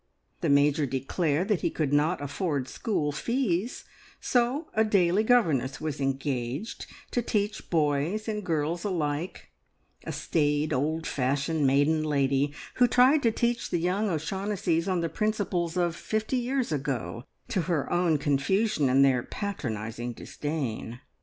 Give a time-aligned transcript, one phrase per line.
[0.39, 3.83] The Major declared that he could not afford school fees,
[4.19, 9.51] so a daily governess was engaged to teach boys and girls alike
[10.03, 15.07] a staid, old fashioned maiden lady, who tried to teach the young O'Shaughnessys on the
[15.07, 20.99] principles of fifty years ago, to her own confusion and their patronising disdain.